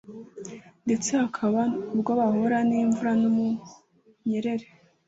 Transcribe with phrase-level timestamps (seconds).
[0.85, 1.61] ndetse hakaba
[1.93, 4.67] ubwo bahura n’imvura n’ubunyereri